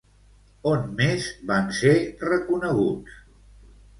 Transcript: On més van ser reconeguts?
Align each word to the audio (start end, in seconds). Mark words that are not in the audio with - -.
On 0.69 0.87
més 1.01 1.27
van 1.51 1.69
ser 1.81 1.93
reconeguts? 2.31 3.21